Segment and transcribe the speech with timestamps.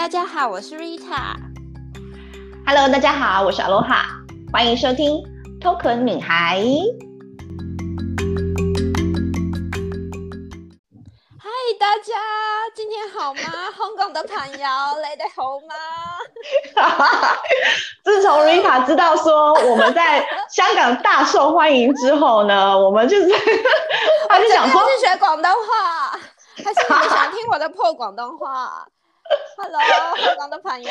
[0.00, 1.36] 大家好，我是 Rita。
[2.66, 4.00] Hello，大家好，我是 Aloha。
[4.50, 5.22] 欢迎收听
[5.60, 6.58] Token 女孩。
[11.38, 12.14] 嗨，大家
[12.74, 13.40] 今天好吗？
[13.76, 17.36] 香港的朋友，你哋好吗？
[18.02, 23.28] 自从 Rita 知道说我们在香港大受欢迎之后呢， 我们就是
[24.30, 26.18] 他就想说是学广东话，
[26.56, 28.86] 还是你们想听我的破广东话？
[29.62, 29.78] Hello，
[30.16, 30.90] 香港的朋友。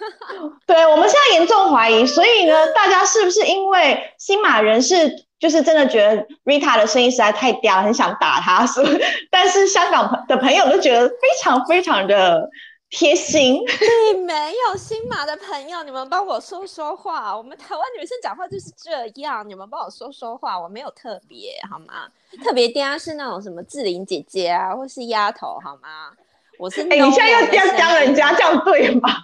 [0.66, 8.82] 对，我们现在严重怀疑，所以呢，大家是不是因为新马人是就是真的觉得 Rita 的声音实在太嗲了，很想打他， 是？
[9.30, 12.46] 但是香港的朋友都觉得非常非常的
[12.90, 13.64] 贴心。
[13.64, 17.34] 对，没有新马的朋友，你们帮我说说话。
[17.34, 22.08] 我们台湾女生讲话就是这样，你们帮我说说话，我没有特别好吗？
[22.44, 26.12] 特别嗲是那种什么志玲姐姐啊，或是丫头好吗？
[26.58, 29.10] 我是你现在又教教人家，这样对吗？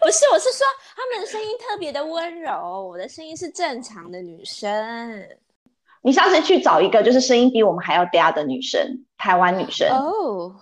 [0.00, 5.26] 不是，我是说他们的声音特别的温柔，我的声音是正常的女生。
[6.02, 10.12] 你下次去找一个就是声音比我们还要嗲的女生，台湾女生哦。
[10.12, 10.52] Oh.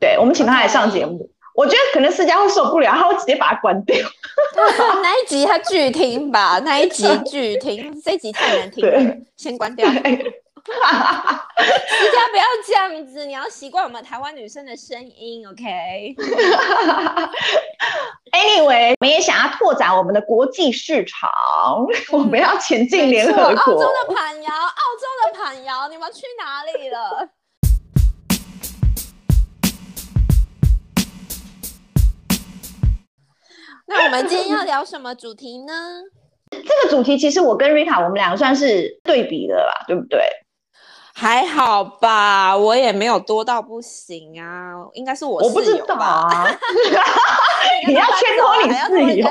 [0.00, 1.30] 对，我们请她来上节目，Okay.
[1.56, 3.96] 我觉得可能思佳会受不了，他会直接把它关掉。
[5.02, 9.88] 那一集他拒听吧，那一集拒听，这一集太难听了， 先关掉。
[10.64, 11.48] 哈哈哈，
[12.30, 16.14] 不要这样子，你要习惯我们台湾女生的声音，OK？Anyway，
[19.00, 21.30] 我们也想要拓展我们的国际市场，
[21.76, 23.42] 嗯、我们要前进联合国。
[23.42, 27.28] 澳洲的朋友，澳洲的朋友，你们去哪里了？
[33.86, 35.72] 那我们今天要聊什么主题呢？
[36.50, 40.20] 这个主题其实我跟 Rita 我们两个算是对比的啦，对不对？
[41.18, 45.58] 还好吧，我也没有多到不行啊，应该是我室友吧。
[45.58, 46.46] 我不 知道啊，
[47.88, 49.26] 你要牵拖你室友。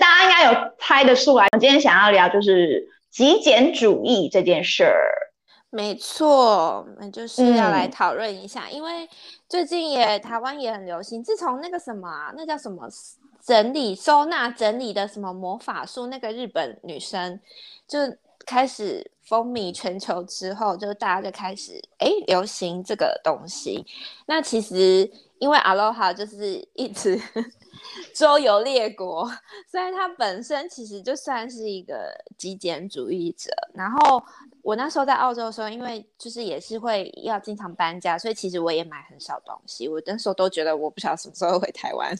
[0.00, 4.96] 大家应该有猜得出来，我今天想要聊就是极简主义这件事儿。
[5.68, 9.06] 没错，那就是要来讨论一下，嗯、因为
[9.46, 12.88] 最近也台湾也很流行，自从那个什么啊，那叫什么
[13.44, 17.38] 整理收纳整理的什么魔法书，那个日本女生
[17.86, 17.98] 就
[18.48, 19.10] 开始。
[19.28, 23.84] 风靡全球之后，就大家就开始哎流行这个东西。
[24.24, 27.20] 那其实因为 Aloha 就是一直
[28.16, 29.26] 周游列国，
[29.70, 33.50] 所以他本身其实就算是一个极简主义者。
[33.74, 34.24] 然后
[34.62, 39.86] 我那时候在澳洲的时候，因为就是也是会要经常搬家，所以其实我也买很少东西。
[39.86, 42.16] 我那时候都觉得我不晓得什么时候回台湾，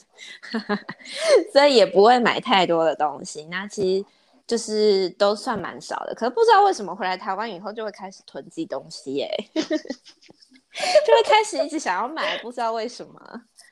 [1.55, 3.47] 所以也不会买太多的东西。
[3.47, 4.05] 那其实。
[4.49, 13.21] 就是都算蛮少的，可是不知道为什么回来台湾以后就会开始囤积东西耶， 就会开始一直想要买，不知道为什么，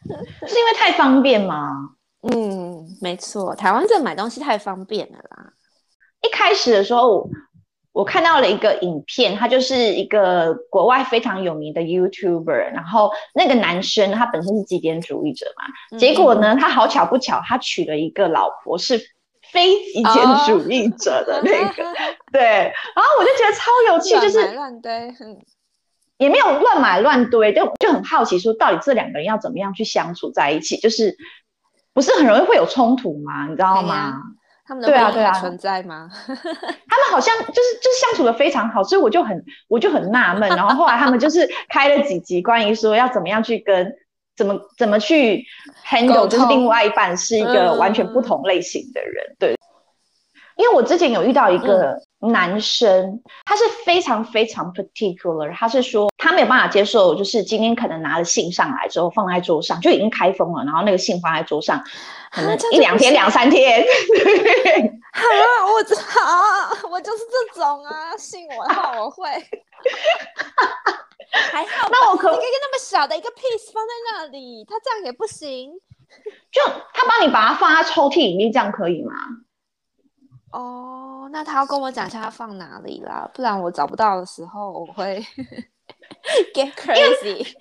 [0.47, 1.71] 是因为太方便吗？
[2.31, 5.55] 嗯，没错，台湾这买东西太方便了啦。
[6.21, 7.27] 一开始的时候，
[7.93, 19.16] 我看到了一个影片，他就是一个国外非常有名的 YouTuber，然后那个男生他本身是极简主义者嘛，结果呢，他好巧不巧，他娶了一个老婆是。
[19.57, 21.97] 非极简主义者的那个，oh.
[22.31, 25.11] 对，然后我就觉得超有趣，就是乱堆，
[26.19, 31.17] 也没有乱买乱堆，就就很好奇说，到底这两个人要怎么样去相处在一起，就是
[31.95, 33.47] 不是很容易会有冲突吗？
[33.49, 34.21] 你知道吗？
[34.67, 36.11] 他们的对啊对啊存在吗？
[36.27, 43.97] 他们好像就是就是相处的非常好，所以我就很我就很纳闷，然后后来他们就是开了几集关于说要怎么样去跟。
[44.37, 45.45] 怎么怎么去
[45.85, 49.57] handle，就是另外一半是一个完全不同类型的人，嗯、对。
[50.57, 61.85] 因为我之前有遇到一个男生，嗯、他是非常非常 particular，他是说他没有办法接受，就是今天可能拿了信上来之后放在桌上就已经开封了，然后那个信放在桌上，
[62.37, 63.83] 可能一两天两三天。
[65.17, 69.25] 好啊，我 好，我就是这种啊，信我的话我会。
[71.51, 75.73] 还好，那我可一个那么小的一个 piece 放在那里，他这样也不行。
[76.53, 76.63] 就
[76.93, 79.15] 他帮你把它放在抽屉里面，这样可以吗？
[80.53, 85.25] 哦，那他要跟我讲一下他放哪里啦，不然我找不到的时候我会
[86.55, 87.57] get crazy。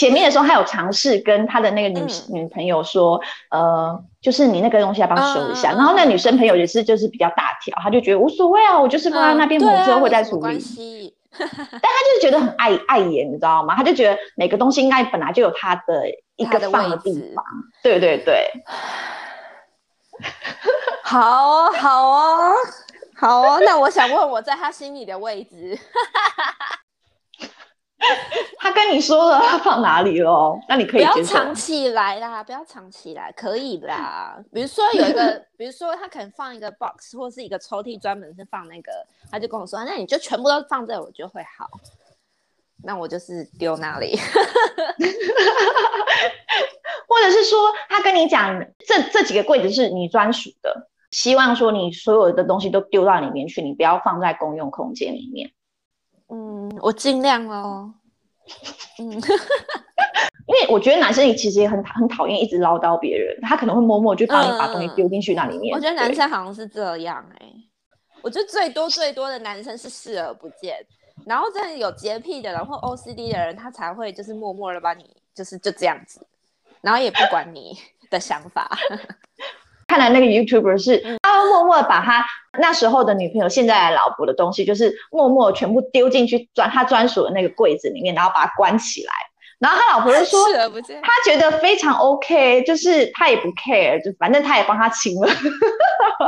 [0.00, 3.20] 前面的时候，他有尝试跟他的那个女、嗯、女朋友说，
[3.50, 5.72] 呃，就是你那个东西要帮我收一下。
[5.72, 10.56] 嗯、然后那女生朋友也是就是比较大条，他就觉得无所谓啊，我就是放在那边，我之后会再处理。
[10.56, 13.74] 嗯 但他就是觉得很碍碍眼，你知道吗？
[13.76, 16.04] 他就觉得每个东西应该本来就有他的
[16.36, 17.44] 一个放的地方。
[17.82, 18.50] 对对对，
[21.04, 22.52] 好哦，好哦，
[23.16, 23.60] 好哦。
[23.64, 25.78] 那我想问，我在他心里的位置，
[28.62, 30.58] 他跟你说了他放哪里喽？
[30.68, 34.38] 那你可以不要藏起来啦，不要藏起来，可以啦。
[34.52, 38.92] 比如说有一个， 比如说他可能放一个 box 或是一个抽屉，专门是放那个，
[39.30, 41.66] 他就跟我说，那你就全部都放这，我就会好。
[42.82, 44.14] 那我就是丢那里，
[47.08, 47.58] 或者是说
[47.88, 55.50] 他跟你讲，这这几个柜子是你专属的，希望说你所有的东西都丢到里面去，你不要放在公用空间里面。
[56.28, 57.94] 嗯，我尽量哦。
[58.98, 59.10] 嗯，
[60.46, 65.74] 因为我觉得男生也其实也很很讨厌一直唠叨别人，他可能会默默就帮你把东西丢进去那里面。
[65.74, 67.54] 嗯，我觉得男生好像是这样哎、欸，
[68.22, 70.76] 我觉得最多最多的男生是视而不见。
[71.26, 75.04] 然后真的有洁癖的人或 OCD 的人，他才会就是默默的把你
[75.34, 76.26] 就是就这样子，
[76.80, 77.76] 然后也不管你
[78.10, 78.70] 的想法。
[79.90, 82.24] 看来那个 YouTuber 是他默默把他
[82.60, 89.12] 那时候的女朋友、现在的老婆的东西，就是默默全部丢进去专他专属的那个柜子里面，然后把它关起来。
[89.58, 90.38] 然后他老婆就说，
[91.02, 95.28] 他觉得非常 OK，就是他也不 care，就反正他也帮他清了。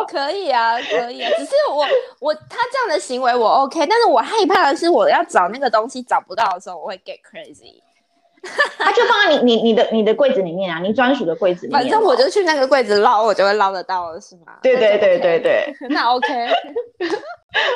[0.09, 1.87] 可以啊，可以啊，只是我
[2.19, 7.81] 我他这样的行为我 OK，但是我害怕的是我要找那个东西找不到的时候，我会 get crazy。
[8.79, 11.81] 他就放在你你你的你的柜子里面啊，你专属的柜子里面。
[11.81, 14.55] 反正我就去那个柜子捞，我就会捞得到了，是吗？
[14.63, 16.29] 对对对对对， 那 OK。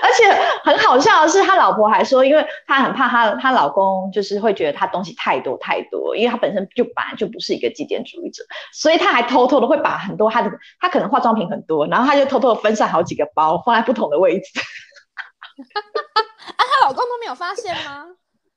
[0.02, 0.24] 而且
[0.64, 8.42] 很好笑的是，他老婆还说，因为她很怕她她老公就是会觉得她东西太多太多，因为他本身就本来就不是一个极简主义者，
[8.72, 14.46] 所以她还偷偷的会把很多她的她可能化妆品很多，然后她就偷偷的分散好几个包放在不同的位置。
[14.58, 18.06] 啊，她老公都没有发现吗？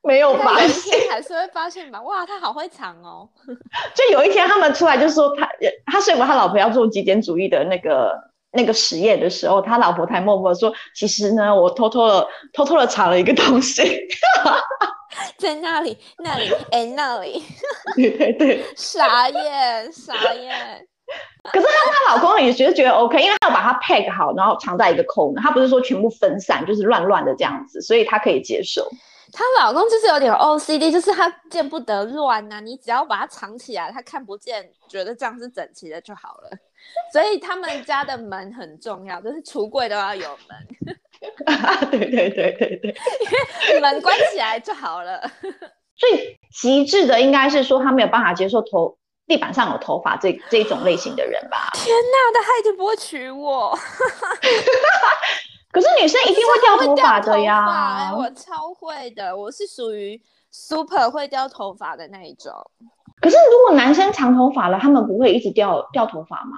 [0.01, 2.01] 没有发现，还是会发现吧？
[2.01, 3.27] 哇，他好会藏哦！
[3.93, 5.49] 就有一天他们出来就说他
[5.85, 8.29] 他说服他老婆要做极简主义的那个。
[8.51, 13.83] 那个实验的时候，他老婆才默默说：“其实呢，我偷偷的、偷偷的藏了一个东西，
[15.37, 17.43] 在那里、那里、哎，那里。
[17.95, 20.83] ”对对对，傻眼，傻眼。
[21.43, 28.89] 可是他他老公也觉得觉得 OK，因为他要把它 pack 好，然后藏在一个空的，他不是说全部分散，就是乱乱的这样子，所以他可以接受。
[29.31, 36.49] 她老公就是有点 OCD，就是他见不得乱呐、啊，你只要把它藏起来，他看不见，觉得这样是整齐的就好了。
[37.11, 40.67] 所以他们家的门很重要，就是橱柜都要有门。
[41.91, 42.95] 对对对对对，
[43.69, 45.29] 因为门关起来就好了。
[45.95, 48.97] 最极致的应该是说他没有办法接受头
[49.27, 51.69] 地板上有头发这这种类型的人吧？
[51.73, 53.77] 天哪，他一定不会娶我。
[55.71, 60.19] 可是女生一定会掉头发的呀，我超会的，我是属于
[60.49, 62.53] super 会掉头发的那一种。
[63.21, 66.57] 可是如果男生长头发了，他们不会一直掉掉头发吗？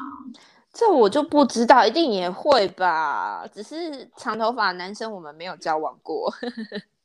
[0.74, 3.46] 这我就不知道，一定也会吧。
[3.54, 6.34] 只是长头发男生我们没有交往过。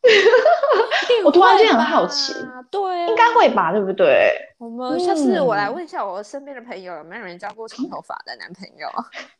[1.25, 2.32] 我突然间很好奇，
[2.70, 4.32] 对、啊，应该会吧，对不对？
[4.58, 8.88] 我们下次我来问一下我身边的朋友，有没有人交过长头发的男朋友？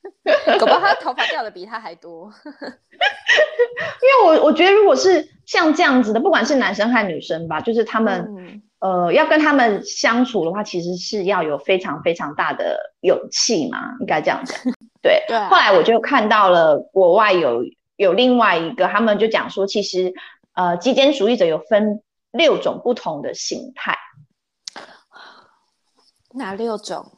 [0.59, 2.31] 搞不好他头发掉的比他还多。
[2.45, 14.59] 因为我我觉得，如果是像这样子的，不管是男生还是女生吧，就是他们、嗯、呃要跟他们相处的话，其实是要有非常非常大的勇气嘛，应该这样讲。
[15.03, 15.39] 对，对。
[15.49, 17.63] 后来我就看到了国外有
[17.97, 20.13] 有另外一个，他们就讲说，其实。
[20.57, 22.03] 呃，极简主义者有分
[22.33, 23.95] 六种不同的形态，
[26.33, 27.13] 哪六种？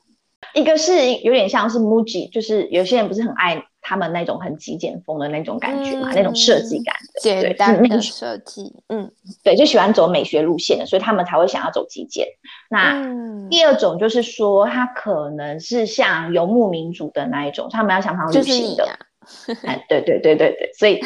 [0.55, 9.09] 一个是有点像是 Muji，就是有些人不是很爱他们那种很极简风的那种感觉嘛，嗯、那种设计感的，简单的设计，嗯，
[9.45, 12.27] 对，就喜欢走美学路线的，所以他们才会想要走极简。
[12.69, 18.99] 那、嗯、第二种就是说，他可能是像游牧民族的那一种，他们要常常旅行的，
[19.47, 21.01] 就是啊、哎，对对对对对，所以。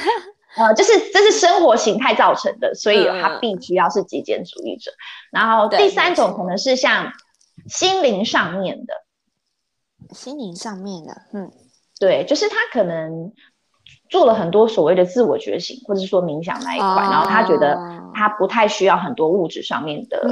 [0.57, 4.91] 呃，就是这是生活形态造成的，所以他必须要是极简主义者。
[4.91, 7.11] 嗯、然后第三种可能是像
[7.69, 8.95] 心灵上面的，
[10.15, 11.51] 心灵上面的，嗯，
[11.99, 13.33] 对，就是他可能
[14.11, 17.79] 做了很多所谓的自我觉醒，或者是说冥想那一块，哦、然后他觉得
[18.15, 20.23] 他不太需要很多物质上面的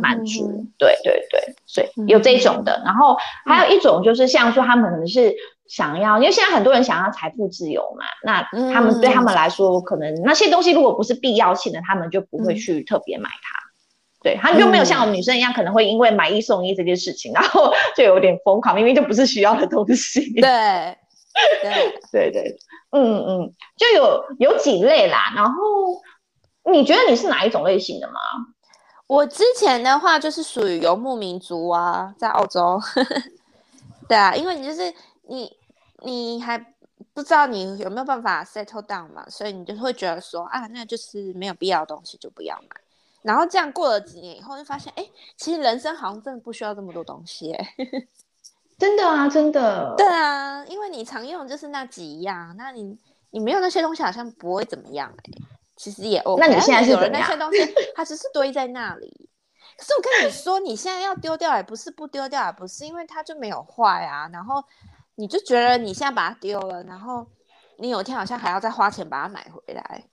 [0.00, 0.56] 满足，嗯、哼。
[0.56, 2.78] 哼对对对，所以有这种的。
[2.78, 5.34] 嗯、然后还有一种就是像说他们可能是。
[5.68, 13.58] 想要，因为现在很多人想要财富自由嘛，那他们对他们来说，嗯、可能那些东西如果不是必要性的，他们就不会去特别买它。
[13.60, 20.32] 嗯、对，他就没有像我们女生一样，可能会因为买一送一这件事情，然后 就有点疯狂，明明就不是需要的东西。
[20.40, 20.96] 对，
[21.60, 22.56] 对，对对，
[22.92, 25.32] 嗯嗯，就有有几类啦。
[25.36, 25.52] 然后
[26.72, 28.14] 你觉得你是哪一种类型的吗？
[29.06, 32.80] 我之前的话就是属于游牧民族啊，在澳洲。
[34.08, 34.90] 对啊，因为你就是
[35.28, 35.57] 你。
[36.02, 36.58] 你还
[37.12, 42.80] 不知道你有没有办法 settle down 嘛，所以你就会觉得说啊，那就是没有必要的东西就不要买。
[43.22, 45.04] 然后这样过了几年以后，就发现，哎，
[45.36, 47.74] 其实人生好像真的不需要这么多东西，哎，
[48.78, 49.94] 真的啊，真的。
[49.96, 52.96] 对啊，因为你常用就是那几样，那你
[53.30, 55.32] 你没有那些东西，好像不会怎么样，哎，
[55.76, 56.40] 其实也 OK。
[56.40, 57.12] 那你现在是怎么样？
[57.12, 59.28] 那些东西它只是堆在那里。
[59.76, 64.28] 可是我跟你说，你现在要丢掉也不是，不丢掉也不是，因为它就没有坏啊。
[64.32, 64.64] 然后
[65.18, 67.26] 你就觉得你现在把它丢了，然后
[67.76, 70.04] 你有一天好像还要再花钱把它买回来。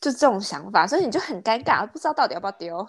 [0.00, 2.86] 就这种想法，所以你就很尴尬，不知道到底要不要丢。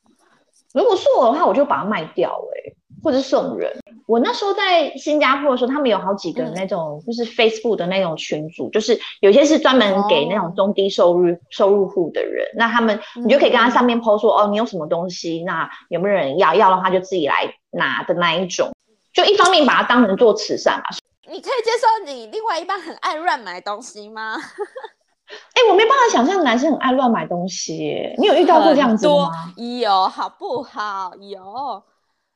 [0.72, 3.70] 如果是我的话，我就把它卖掉，欸，哎，或者送人。
[4.06, 12.46] 我那时候在新加坡的时候，他们有好几个那种，就是 Facebook 的那种群组，嗯、就是有些是专门给那种中低收入、哦、收入户的人。
[12.56, 16.54] 那他们，你就可以跟他上面 post 说，嗯、哦，你有什么东西，那有没有人要？
[16.54, 18.70] 要的话就自己来拿的那一种。
[19.16, 20.90] 就一方面把它当成做慈善吧。
[21.26, 24.36] 你可以接受你另外一半很爱乱买东西吗？
[25.26, 28.14] 哎、欸，我没办法想象男生很爱乱买东西。
[28.18, 29.30] 你有遇到过这样子吗？
[29.56, 31.12] 有，好不好？
[31.18, 31.82] 有。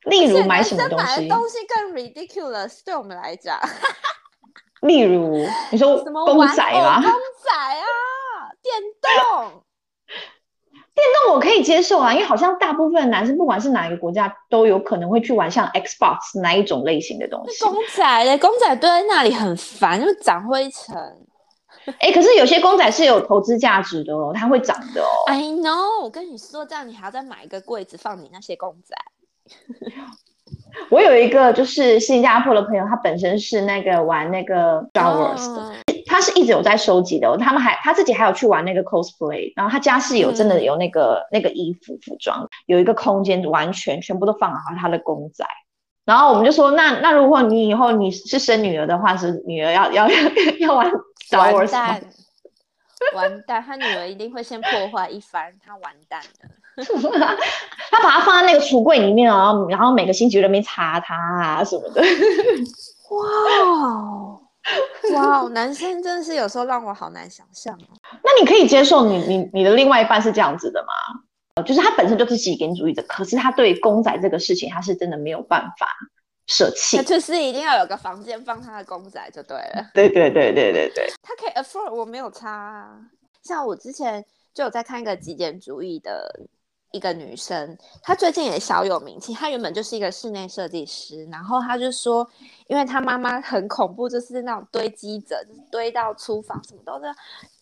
[0.05, 1.05] 例如买什么东西？
[1.05, 3.59] 买的东西更 ridiculous，对我们来讲。
[4.81, 6.99] 例如，你说什么公仔吗？
[6.99, 7.85] 公仔啊，
[8.63, 9.60] 电动。
[11.01, 17.63] 电动我可以接受啊，因为好像大部分的男生，不管是哪一个国家，都有可能会去玩像 Xbox 那一种类型的东西。
[17.63, 20.95] 公仔嘞，公仔堆在那里很烦，就长灰尘。
[21.85, 25.07] 哎、欸，可是有些公仔是有投资价值的哦，它会涨的哦。
[25.25, 28.95] I know，我跟你说，这样你还要再买一个柜子放你那些公仔。
[30.89, 35.73] 我有一个就是新加坡的朋友，他本身是那个玩那个 Star Wars 的，
[36.05, 37.37] 他是一直有在收集的哦。
[37.37, 45.45] 他们还他自己还有去玩那个 cosplay，然后他家是有真的有那个、嗯、那个衣服服装，有一个空间完全全部都放好他的公仔。
[46.05, 50.17] 然后我们就说，那那如果你以后你是生女儿的话，是女儿要要要
[50.59, 50.91] 要玩。
[51.31, 52.01] 完蛋，
[53.15, 53.63] 完蛋！
[53.65, 56.49] 他女儿一定会先破坏一番，他完蛋了。
[57.91, 62.01] 他把它放在那个橱柜里面，然后然后每个星期在那边擦它啊什么的。
[63.09, 64.39] 哇
[65.13, 67.97] 哇，男生真的是有时候让我好难想象哦。
[68.23, 71.63] 那你可以接受你你你的另外一半是这样子的吗？
[71.65, 75.87] 就是他本身就是极简主义者，可是他对公仔这个事情，他是真的没有办法。
[76.47, 79.89] 舍弃，就是一定要有个房间放他的公仔就对了。
[79.93, 82.89] 对对对对对对，他可以 afford，我没有差啊。
[83.41, 86.41] 像我之前就有在看一个极简主义的
[86.91, 89.33] 一个女生，她最近也小有名气。
[89.33, 92.27] 她原本就是一个室内设计师，然后她就说，
[92.67, 97.13] 因为她妈妈很恐怖，就是那种堆积者，就是堆到厨房什么都是，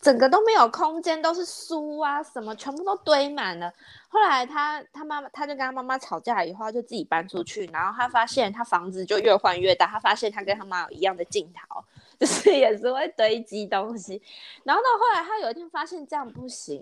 [0.02, 3.72] 整个都没有空间，都是书啊什么，全部都堆满了。
[4.08, 11.84] 后来她她妈妈她就跟她妈妈吵架以后，就自己搬出去，然后她发现她房子就越换越大，她发现她跟她妈有一样的镜头，
[12.20, 14.22] 就是也是会堆积东西。
[14.64, 16.82] 然后到后来她有一天发现这样不行，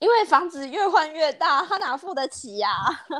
[0.00, 2.68] 因为房子越换越大，他哪付得起呀、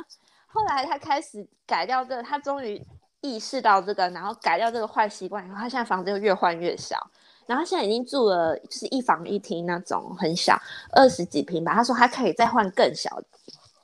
[0.47, 2.85] 后来他开始改掉这个，他终于
[3.21, 6.97] 意识到这个，然后改掉这个坏习惯以后，他现在房子就越换越小。
[7.45, 10.57] 然后现在已经住了，就是一房一厅那种很小，
[10.93, 11.73] 二十几平吧。
[11.73, 13.09] 他说他可以再换更小。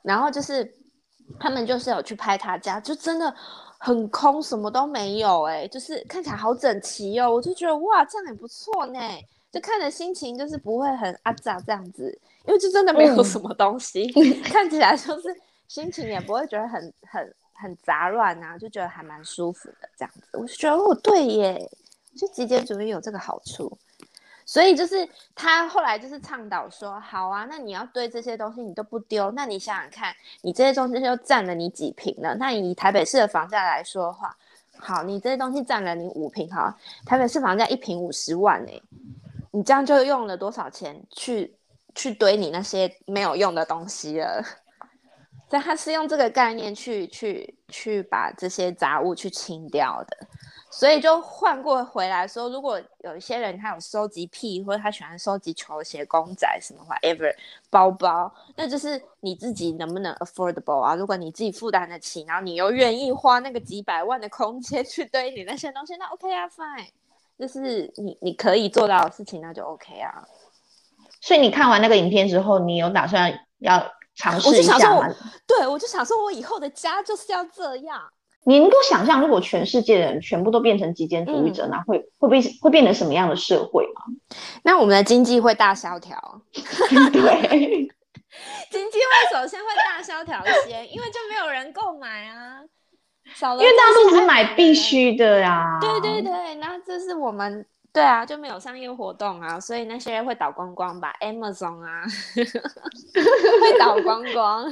[0.01, 0.74] 然后就是
[1.39, 3.34] 他们就是有去拍他家，就真的
[3.77, 7.30] 很空，什么都没有哎、就是看起来好整齐哦。
[7.32, 9.00] 我就觉得哇，这样也不错呢。
[9.51, 15.36] 就看着心情就是不会很阿杂这样子，因为就真的没有什么东西， 嗯、看起来就是
[15.68, 20.22] 心情也不会觉得很很很杂乱啊，就觉得还蛮舒服的这样子。
[20.34, 21.70] 我就觉得哦，对耶。
[22.20, 23.77] 就极简主义有这个好处，
[24.44, 30.12] 所以就是他后来就是倡导说，好啊，那你要对这些东西，你都不丢，那你想想看，
[30.42, 32.34] 你这些东西就占了你几平了？
[32.38, 34.36] 那以台北市的房价来说的话，
[34.80, 36.75] 好，你这些东西占了你五平，好，
[37.06, 38.82] 台北市房价一平五十万哎，
[39.58, 41.58] 你这样就用了多少钱去
[41.96, 44.44] 去堆你那些没有用的东西了？
[45.50, 50.28] 所以他是用这个概念去去去把这些杂物去清掉的。
[50.70, 57.34] 所以就换过回来说，如果有一些人他有收集癖，或者他喜欢收集球鞋、公仔什么 whatever
[57.72, 60.94] 包包，那就是你自己能不能 affordable 啊？
[60.94, 66.90] 如果你自己负担得起，然后你又愿意花那个几百万的空间去堆你那些东西，那 OK 啊，fine，
[67.38, 70.25] 就是你你可以做到的事情，那就 OK 啊。
[71.22, 75.08] 所以你看完那个影片之后，你有打算要尝试一下吗？
[75.48, 78.01] 对，我就想说，我以后的家就是要这样。
[78.46, 84.03] 你能够想象，如果全世界的人全部都变成极简主义者，那、嗯、会会不会会变成什么样的社会吗？
[84.63, 86.17] 那我们的经济会大萧条。
[86.53, 86.62] 对，
[88.72, 92.62] 经济会首先会大萧条先，因为就没有人购买啊，
[93.34, 95.79] 少了，因为大家都只买必须的呀、啊。
[95.79, 97.65] 对对对，那这是我们。
[97.93, 102.03] 对啊，就没有商业活动啊，所以那些会倒光光吧，Amazon 啊，
[102.36, 104.72] 会倒光光。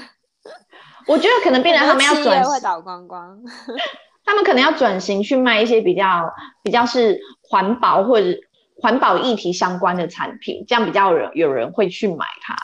[1.07, 3.41] 我觉得可能变成他们要转型，会倒光光。
[4.23, 6.31] 他们可能要转型去卖一些比较
[6.61, 8.27] 比较是环保或者
[8.75, 12.55] 环保议题相关的产品，这样比较有人有人会去买它。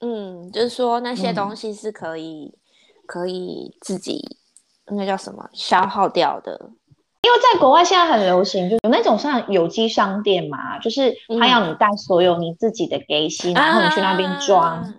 [0.00, 2.58] 嗯，就是说那些东西是可以、嗯、
[3.06, 4.38] 可以自己
[4.86, 6.70] 那叫什么消耗掉的。
[7.22, 14.94] 因为在国外现在很流行，就有那种像有机商店嘛，就是他要你带所有你自己的给息、嗯，然后你去那边装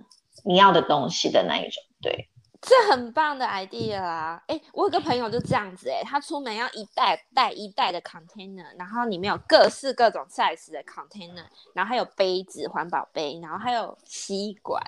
[0.46, 2.28] 你要的东西的那一种，对。
[2.62, 4.40] 这很棒的 idea 啊！
[4.46, 14.80] 哎，我有个朋友就这样子，哎，他出门要一袋带一袋的 container，然后里面有各式各种 size 的 container，然后还有杯子、环保杯，然后还有吸管，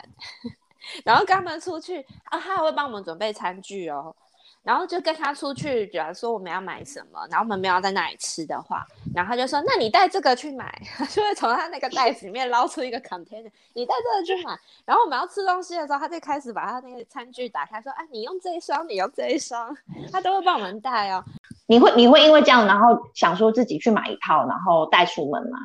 [1.03, 4.15] 然后跟他们出去啊，他还会帮我们准备餐具哦。
[4.63, 10.73] 然后就跟他出去，假如说我们要买什么，然后我们没有在那里吃的话，然后他就说：“那你带这个去买。
[10.95, 14.57] ”他就会从他那个袋子里面捞出一个 container，你带这个去买。
[14.85, 19.75] 然后我们要吃东西的时候，他就开始把他那个餐具打开，说：“哎、啊，你用这一双，你用这一双。”
[20.13, 21.21] 他都会帮我们带哦。
[21.67, 25.59] 你会你会因为这样，然后想说自己去买一套，然后带出门吗？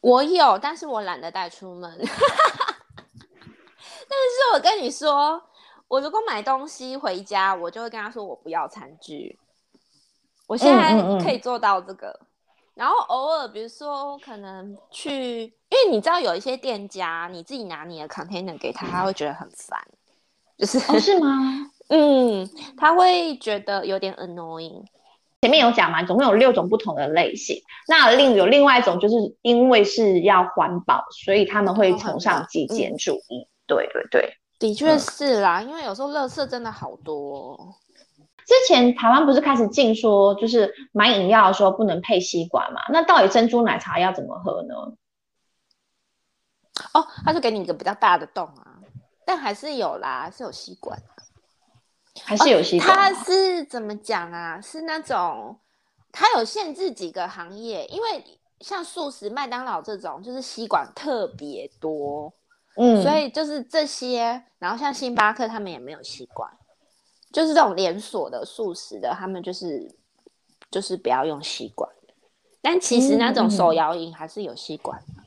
[0.00, 1.92] 我有，但是我懒得带出门。
[4.10, 5.42] 但是我跟你说。
[5.88, 9.38] 我如果买东西回家，我就会跟他说我不要餐具。
[10.46, 12.26] 我现在可以做到这个，嗯嗯嗯，
[12.74, 15.50] 然后偶尔比如说可能去，因
[15.84, 19.78] 为你知道有一些店家，你自己拿你的 container 给他，他会觉得很烦，
[20.56, 21.70] 就是、哦、是吗？
[21.88, 24.84] 嗯，他会觉得有点 annoying。
[25.40, 27.62] 前面有讲嘛，总共有六种不同的类型。
[27.86, 33.42] 那另有另外一种，就是因为是要环保，所以他们会崇尚极简主义。
[33.42, 34.34] 嗯、对对对。
[34.58, 37.74] 的确是啦，嗯，因为有时候垃圾真的好多哦。
[38.46, 42.80] 之前台湾不是开始禁说，就是买饮料的时候不能配吸管嘛？
[42.90, 44.74] 那到底珍珠奶茶要怎么喝呢？
[46.94, 48.78] 哦，他就给你一个比较大的洞啊，
[49.26, 50.98] 但还是有啦，是有吸管，
[52.22, 52.96] 还是有吸管。
[52.96, 54.60] 它是怎么讲啊？
[54.60, 55.60] 是那种
[56.10, 58.24] 它有限制几个行业，因为
[58.60, 62.32] 像素食、麦当劳这种，就是吸管特别多。
[62.78, 66.48] 嗯，所以就是这些，然后像星巴克他们也没有吸管，
[67.32, 69.92] 就是这种连锁的素食的，他们就是
[70.70, 71.90] 就是不要用吸管。
[72.62, 75.00] 但其实那种手摇饮还是有吸管。
[75.08, 75.24] 嗯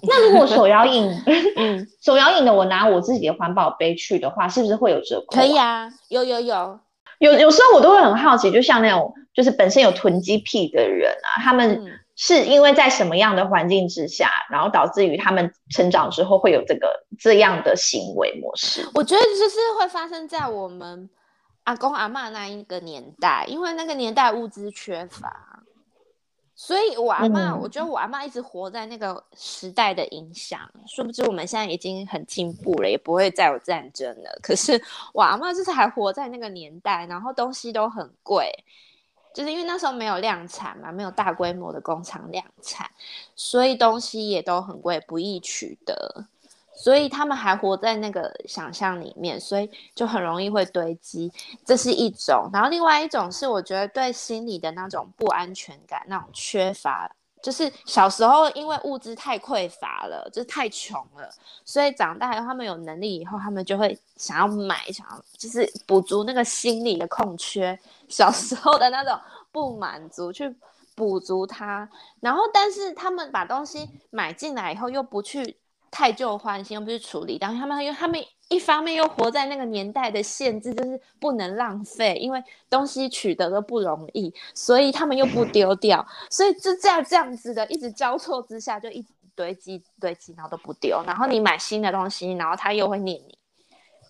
[0.00, 1.10] 嗯、那如果手摇饮，
[1.56, 5.40] 嗯， 手摇饮的我拿我自己的环保杯去的话，是不是会有折扣、啊？
[5.40, 6.80] 可以啊，有有有
[7.18, 12.00] 有，有时候我都会很好奇，就像那种就是本身有囤积癖的人啊，他们。
[12.18, 18.84] 嗯是因为在什么样的环境之下，然后导致于他们成长之后会有这个这样的行为模式？
[18.92, 21.08] 我觉得就是会发生在我们
[21.62, 25.62] 阿公阿妈那一个年代，因为那个年代物资缺乏，
[26.56, 30.58] 所以我阿妈、嗯，我觉得我阿妈一直活在那个时代的影响。
[30.88, 34.38] 殊不知我们现在已经很进步了，也不会再有战争了。
[34.42, 34.82] 可是
[35.14, 38.52] 我阿妈就是还活在那个年代，然后东西都很贵。
[39.38, 42.90] 就是因为那时候没有量产嘛，没有大规模的工厂量产，
[43.36, 46.26] 所以东西也都很贵，不易取得，
[46.74, 51.32] 所以他们还活在那个想象里面，所以就很容易会堆积。
[51.64, 57.08] 这是一种，然后另外一种是我觉得对心理的那种不安全感，那种缺乏，
[57.42, 61.30] 就是小时候因为物资太匮乏了，就是太穷了，
[61.64, 67.78] 所以长大以后他们有能力以后，他们就会想要买，想要就是补足那个心理的空缺。
[68.08, 69.18] 小时候的那种
[69.52, 70.54] 不满足，去
[70.94, 71.88] 补足它，
[72.20, 75.56] 然后但是他们把东西买进来以后，又不去
[75.90, 93.38] 汰旧换新，又不去处理，然后他们因为他们一方面又活在那个年代的限制，就是不能浪费，因为东西取得都不容易，所以他们又不丢掉，所以就这样这样子的一直交错之下，就一直堆积堆积，然后都不丢，然后你买新的东西，然后他又会念你。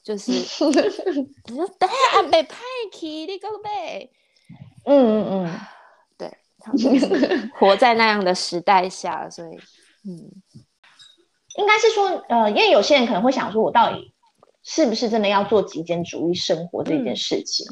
[0.00, 0.32] 就是，
[1.44, 2.56] 你说对啊，被派
[2.90, 4.08] 去你个呗，
[4.84, 5.60] 嗯嗯嗯，
[6.16, 9.58] 对，他们活在那样的时代下，所以，
[10.08, 10.30] 嗯，
[11.58, 14.14] 应该是说，呃，因为有些人可能会想说，我到底
[14.62, 17.66] 是不是真的要做极简主义生活这件事情？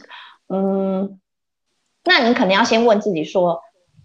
[0.48, 1.20] 嗯，嗯，
[2.04, 3.62] 那你可能要先问自己说，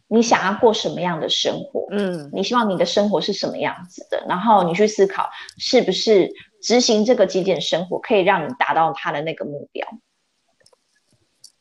[0.07, 1.85] 你想要过什么样的生活？
[1.91, 4.23] 嗯，你希望你的生活是什么样子的？
[4.29, 6.31] 然后你去思考，是不是？
[6.63, 9.83] 执行这个极简生活，可以让你达到他的那个目标。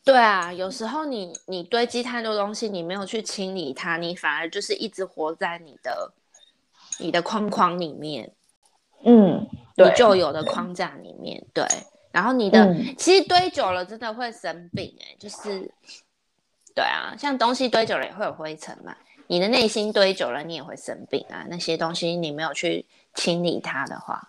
[0.03, 6.13] 对啊，有时候你你堆积太多东西，你没有去清理它，你反而就是一直活在你的
[7.01, 8.31] 你的框框里面。
[9.03, 11.65] 嗯，你旧有的框架里面，对。
[12.11, 15.71] 然后你的、嗯、其实堆久了真的会生病哎、欸，就是
[16.75, 18.95] 对啊，像东西堆久了也会有灰尘嘛。
[19.27, 21.45] 你的内心堆久了，你也会生病啊。
[21.49, 22.85] 那些东西你没有去
[23.15, 24.27] 清理它的话，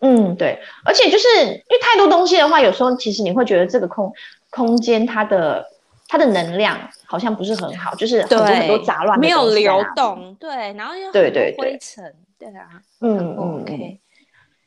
[0.00, 0.60] 嗯，对。
[0.84, 4.12] 而且就是因为太多东西的话，有时候其实你会觉得这个空
[4.50, 5.64] 空间它的
[6.08, 12.68] 它的能量好像不是很好，就是很多很多杂乱，没有流动，对，然后又对对灰尘，对啊，
[13.00, 14.00] 嗯嗯，OK，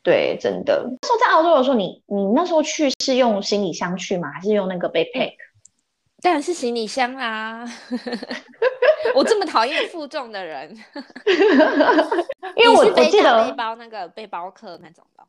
[0.02, 0.84] 对，真的。
[1.00, 4.30] 那时候在澳洲的时候，你你那时候去是用行李箱去吗？
[4.30, 5.32] 还是用那个 backpack？
[6.22, 7.64] 当然是行李箱啦！
[9.14, 10.70] 我这么讨厌负重的人，
[12.54, 15.24] 因为我我记得背包那个背包客那种的。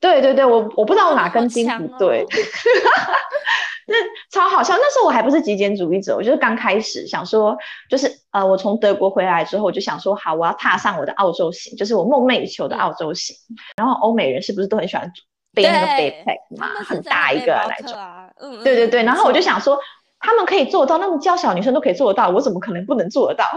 [0.00, 2.22] 对对对，我我不知道我哪根筋不对。
[2.22, 2.26] 哦、
[3.88, 3.94] 那
[4.30, 7.56] 超好笑，那时候我还不是极简主义者，我就是刚开始想说，
[7.88, 13.36] 就是呃，我从德国回来之后，我就想说，好，我要踏上我的澳洲行，就是我梦寐以求的澳洲行。
[13.50, 15.10] 嗯、然后欧美人是不是都很喜欢
[15.54, 17.96] 背那个 backpack 嘛，很大一个那种。
[18.40, 19.78] 嗯，对对对，然后我就想说。
[20.18, 23.44] 他们可以做到，那么娇小女生都可以做得到，我怎么可能不能做得到？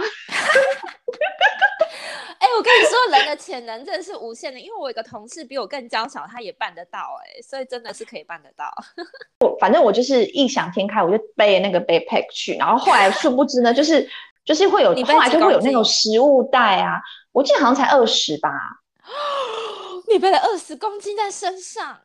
[2.40, 8.72] 哎、欸，我跟你说，人的潜能真的是无限的，因为我有个同事比我更娇小，他也办得到、欸，哎，所以真的是可以办得到。
[9.42, 14.10] 我 反正我就是异想天开，我就背那个 backpack 去，然后后来殊不知呢，就是
[14.46, 17.02] 就是会有，后来就会有那种食物袋啊，
[17.34, 18.50] 我记得好像才二十吧，
[20.10, 22.00] 你背了二十公斤在身上。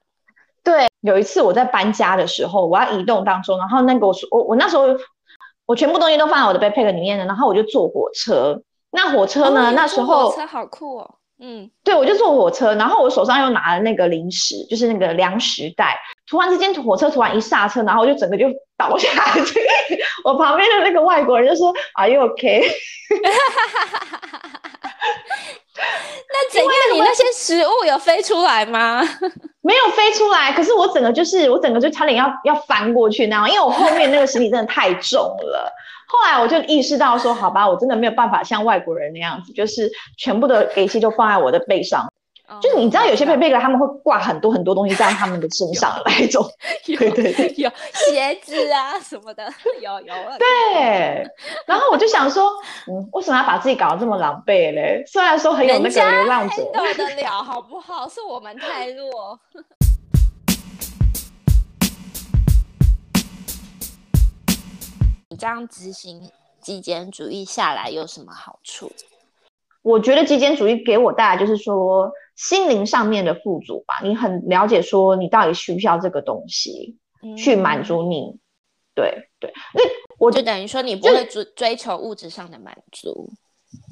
[0.64, 4.84] 对，有一次我在搬家的时候，我要移动当中，然后那个我我我那时候
[5.64, 8.60] 我全部东西都放在我的 backpack 里面了，然后我就坐火车。
[8.94, 9.70] 那火车呢？
[9.70, 11.14] 哦、那时候火车好酷哦。
[11.40, 15.98] 嗯，对，我就坐火车，然后我手上又拿了那个零食，就是那个粮食袋。
[16.30, 18.46] 突然之间，火车突然一刹车，然后我就整个就
[18.78, 19.08] 倒下
[19.44, 19.60] 去。
[20.24, 22.62] 我旁边的那个外国人就说：“Are you okay？”
[26.36, 26.70] 那怎样？
[26.94, 29.02] 你那些食物有飞出来吗？
[29.60, 35.72] 没有飞出来，可是我整个就是我整个就差点要要翻过去那样，因为我后面那个行李真的太重了。
[36.14, 42.08] 后来我就意识到说，好吧，我真的没有办法像外国人那样子，就是全部的给息就放在我的背上。
[42.46, 46.44] Oh, 就是你知道有些背背客他们会挂很多很多东西在他们的身上那一种，
[46.86, 49.42] 对对对，有鞋子啊什么的，
[49.80, 50.14] 有有。
[50.38, 51.26] 对，
[51.66, 52.50] 然后我就想说，
[52.86, 55.02] 嗯，为什么要把自己搞得这么狼狈嘞？
[55.06, 58.06] 虽然说很有那个流浪者，人家得了好不好？
[58.06, 59.40] 是我们太弱。
[65.34, 68.92] 你这样执行极简主义下来有什么好处？
[69.82, 72.12] 我觉得极简主义给我带来就是说。
[72.36, 78.40] 心灵上面的富足吧，你很了解说你到底需不需要这个东西，嗯、去满足你，
[78.92, 79.80] 对对，那
[80.18, 83.30] 我就等于说你不会追追求物质上的满足，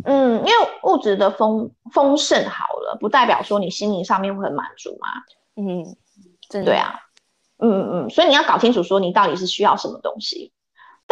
[0.05, 0.52] 嗯，因为
[0.83, 5.09] 物质的丰丰盛好了，不代表说你心灵上面会很满足嘛，
[5.55, 5.96] 嗯，
[6.48, 6.98] 真的对啊，
[7.59, 10.52] 嗯嗯，所以你要搞清楚说你到底是需要什么东西。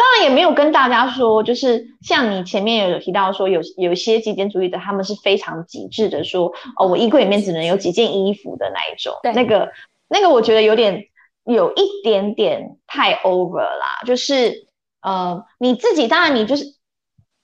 [0.01, 9.13] 当然也没有跟大家说，就是像你前面有提到说有，有一些极简主义者，他们是非常极致的说，说哦，我衣柜里面只能有几件衣服的那一种。
[9.21, 9.71] 对，那个
[10.09, 11.05] 那个，我觉得有点
[11.43, 14.01] 有一点点太 over 啦。
[14.07, 14.65] 就是
[15.03, 16.65] 呃，你自己当然你就是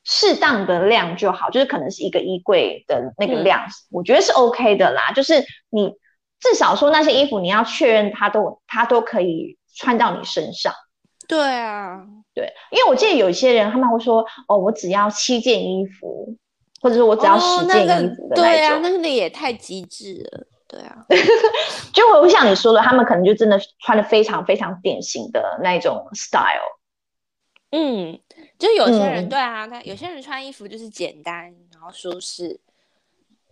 [0.04, 5.12] 适当的量就好，就是可能是一个衣柜的那个量，嗯、我觉得是 OK 的啦。
[5.14, 5.94] 就是你
[6.40, 10.74] 至少说那些衣服，你要确认它都它都可以穿到你身上。
[11.28, 12.00] 对啊，
[12.38, 16.36] 对，因为我记得有一些人他们会说，哦，我只要七件衣服，
[16.80, 18.36] 或者说我只要十件衣服的那种。
[18.36, 20.46] 哦那个、对啊，那个也太极致了。
[20.68, 21.04] 对啊，
[21.96, 26.78] 就会像你说的，他们可能就真的穿的非常非常典型的那种 style。
[27.72, 28.20] 嗯，
[28.60, 32.60] 就有些人、嗯、对啊，他有些人穿衣服就是简单，然后舒适。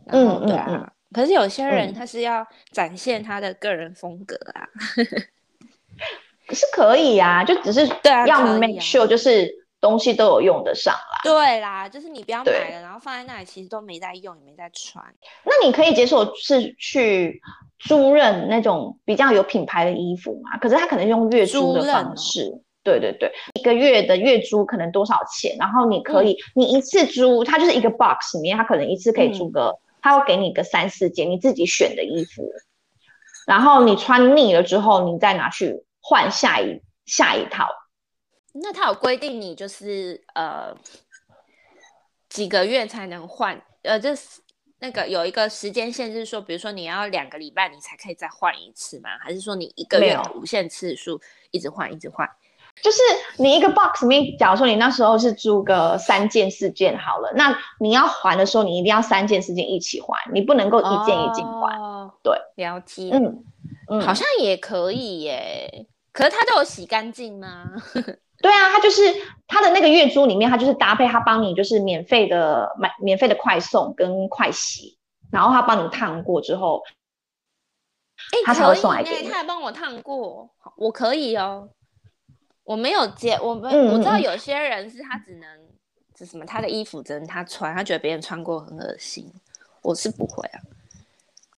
[0.06, 0.66] 嗯，对啊。
[0.70, 4.70] 嗯嗯、可是有些人他是要展现他的个人风格啊。
[6.48, 7.88] 嗯是可以呀、啊，就只是
[8.28, 11.20] 要 make sure 就是东西都有用得上啦。
[11.24, 15.04] 对啦，就是你不要买了，然后放在那里，其实都没在用，也没在穿。
[15.44, 17.42] 那你可以接受是去
[17.80, 20.58] 租赁那种比较有品牌的衣服嘛？
[20.60, 22.44] 可是他可能用月租的方式。
[22.44, 25.56] 哦、对对对，一个月的月租可能多少钱？
[25.60, 32.48] 然后你可以，嗯、你一次租，它就是一个 box 里面，它可能一次可以租个，他、嗯、会给你个三四件你自己选的衣服，
[33.48, 35.84] 然后你穿腻了之后，你再拿去。
[36.08, 37.68] 换下一下一套，
[38.54, 40.72] 那他有规定你就是呃
[42.30, 43.60] 几个月才能换？
[43.82, 44.42] 呃，就是
[44.78, 49.10] 那个有一个时间限制，说比如说你要两个礼拜你才可以再换一次吗？
[49.20, 52.30] 还是说你一个月无限次数一直换一直换？
[52.84, 53.00] 就是
[53.38, 61.80] 你一个 box 里面，假如说你那时候是租个三件四件好了，那你要还的时候，你一定要三件四件一起还，你不能够一件一件还。
[61.80, 63.10] 哦、对，了解。
[63.12, 63.44] 嗯
[63.90, 65.88] 嗯，好像也可以耶。
[66.16, 67.70] 可是他都有洗干净吗？
[68.42, 69.02] 对啊，他就是
[69.48, 74.98] 他的那个月租里面，他就是搭配他帮你就是免费的买免费的快送跟快洗，
[75.30, 76.82] 然后他帮你烫过之后，
[78.32, 79.28] 哎、欸，他才会送来给你。
[79.28, 81.70] 他还帮我烫过，我可以哦。
[82.64, 85.50] 我没有接，我们、嗯、我知道有些人是他只能，
[86.18, 89.30] 是什么他的衣服只能他穿，他觉得别人穿过很恶心。
[89.82, 90.60] 我是不会啊，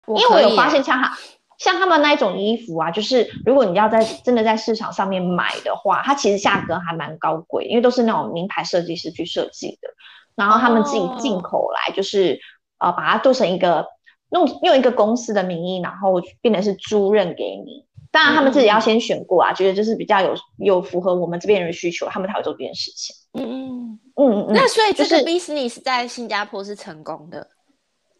[0.08, 1.17] 因为我有发现像他
[1.58, 9.89] 像他们那一种衣服啊，就是如果你要在真的在市场上面买的话，它其实价格还蛮高贵，因为都是那种名牌设计师去设计的，
[10.36, 12.39] 然后他们自己进口来，就是、
[12.80, 13.88] 哦、呃把它做成一个
[14.30, 17.86] 弄用一个公司的名义，然后变成是租赁给你。
[18.12, 23.15] 当然他们自己要先选过啊，嗯、觉得就是比较有有符合我们这边人的需求，他们才会做这件事情。
[23.34, 24.54] 嗯嗯嗯嗯。
[24.54, 27.48] 那所以这个 business 在新加坡是成功的。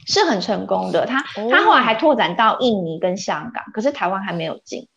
[0.08, 4.88] 是很成功的，他他后来还拓展到印尼跟香港，可是台湾还没有进。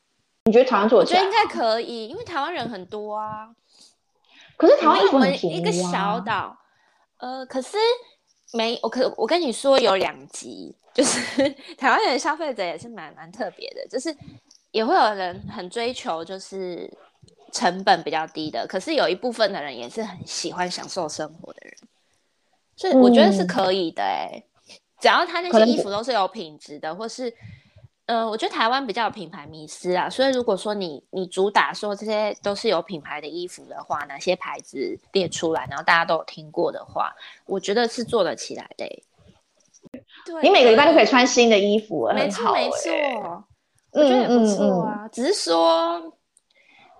[0.44, 1.04] 你觉得台湾做得？
[1.04, 3.50] 我觉得应该可以，因为台湾人很多啊。
[4.56, 5.58] 可是台湾衣服很便宜啊。
[5.58, 6.56] 一个小岛，
[7.18, 7.76] 呃，可是
[8.52, 14.16] 没我可我跟你说有两极，就是台湾人消费者也是蛮蛮特别的，就是
[14.70, 16.88] 也会有人很追求就是
[17.52, 21.74] 成本比较低的，可是有一部分的人也是很喜欢享受生活的人，
[22.76, 24.38] 所以我觉得是可以的哎、欸。
[24.38, 24.49] 嗯
[25.00, 27.32] 只要他那些衣服都是有品质的，或是，
[28.06, 37.12] 呃，我觉得台湾比较有品牌迷思啊，所以如果说你你主打说这些都是有品牌的衣服的话，哪些牌子列出来，然后大家都有听过的话，
[37.46, 39.04] 我觉得是做得起来的、欸。
[40.26, 43.44] 对，你每个礼拜都可以穿新的衣服，没错没错，
[43.92, 46.18] 我觉得也不错啊，嗯嗯嗯，只是说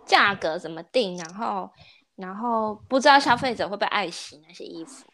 [0.07, 1.69] 价格怎么定，然后
[2.17, 5.05] 然后不知道消费者会不会爱惜那些衣服。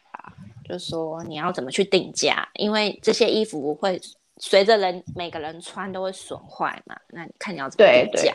[0.67, 3.99] 就说你要怎么去定价，因为这些衣服会
[4.37, 6.95] 随着人每个人穿都会损坏嘛。
[7.09, 8.33] 那你看你要怎么定价？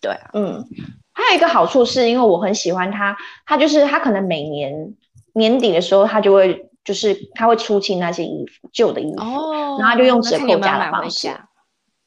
[0.00, 0.64] 对，对啊，嗯，
[1.12, 4.94] 还有一个好处是因为我很喜欢它，它就是它可能每年
[5.34, 11.28] 年底的时候，它就会就是它会出清那些衣服旧的衣服，哦，然后就用折扣价的方式，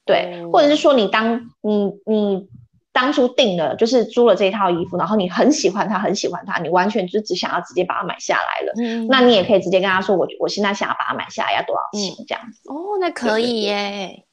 [0.06, 2.48] 对，或者是说你当你你。
[2.96, 8.74] 当初定了，就是租了这套衣服，然后你很喜欢它，很喜欢它，你完全就只想要直接把它买下来了。
[8.78, 12.16] 嗯，那你也可以直接跟他说，我我现在想要把它买下来，要多少钱？
[12.18, 12.62] 嗯，这样子。
[12.70, 14.24] 哦，那可以耶。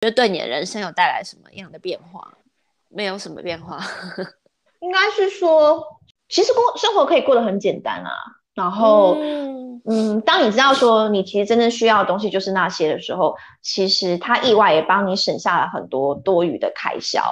[0.00, 2.32] 觉得对你的人生有带来什么样的变化？
[2.88, 3.78] 没有什么变化，
[4.80, 5.84] 应该是说，
[6.30, 8.10] 其实过生活可以过得很简单啊。
[8.56, 9.16] 然后。
[9.20, 9.46] 嗯
[9.88, 17.22] 嗯，当你知道说你其实真正需要的东西就是那些的时候，其实它意外也帮你省下了很多多余的开销。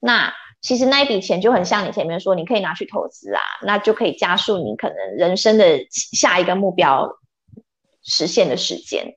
[0.00, 7.10] 那其实那一笔钱就很像你前面说，你可以拿去投资啊，那就可以加速你可能人生的下一个目标
[8.02, 9.14] 实现的时间。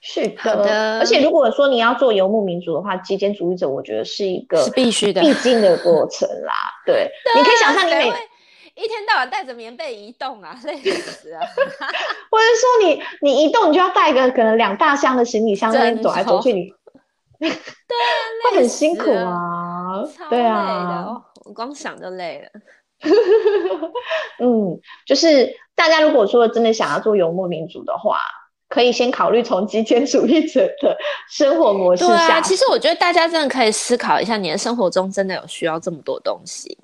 [0.00, 0.98] 是的，的。
[0.98, 6.52] 而且如果说你要做游牧民族的话，极简主义者我觉得是一个必须的、必经的过程啦。
[6.84, 8.12] 对， 对，你可以想象你每。
[8.76, 11.40] 一天到晚带着棉被移动啊，累死啊！
[12.30, 16.72] 或者说你你移动，你就要带个可能两大箱的行李箱，在那边走来走去，你
[17.38, 17.56] 对啊，
[18.50, 21.06] 会很辛苦啊，对啊，
[21.44, 22.60] 我光想就累了。
[24.40, 28.18] 嗯，就是大家如果说真的想要做游牧民族的话，
[28.68, 30.96] 可以先考虑从极简主义者的
[31.30, 32.08] 生活模式下。
[32.08, 36.76] 对啊，其实我觉得大家真的可以思考一下，你的生活中真的有需要这么多东西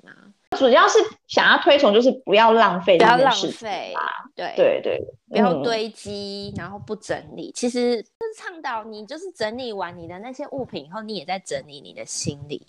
[0.57, 3.93] 主要是想要推崇，就是不要浪费，不要浪费，
[4.35, 7.51] 对对对，不要堆积，嗯，然后不整理。
[7.55, 12.67] 其实就是倡导你，就是整理完你的那些物品以后，你也在整理你的心理。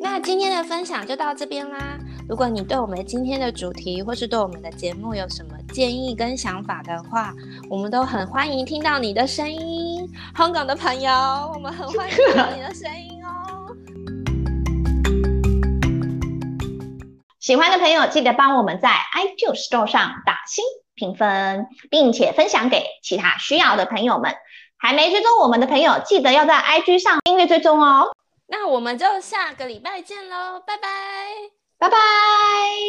[0.00, 1.98] 那今天的分享就到这边啦。
[2.28, 7.32] 如果你对我们今天的主题，或是对我们的节目有什么建议跟想法的话，
[7.70, 10.06] 我们都很欢迎听到你的声音。
[10.36, 11.10] 香港的朋友，
[11.54, 13.74] 我们很欢迎听到你的声音哦。
[17.40, 20.62] 喜欢的朋友记得帮我们在 iTunes Store 上打星
[20.94, 24.34] 评分，并且分享给其他需要的朋友们。
[24.76, 28.12] 还没追踪我们的朋友，记得要在 IG 上订阅追踪哦。
[28.48, 31.57] 那我们就下个礼拜见喽，拜拜。
[31.78, 32.88] 拜拜。